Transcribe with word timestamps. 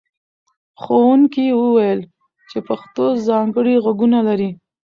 ښوونکي 0.81 1.45
وویل 1.61 2.01
چې 2.49 2.57
پښتو 2.67 3.05
ځانګړي 3.27 3.75
غږونه 3.85 4.19
لري. 4.27 4.49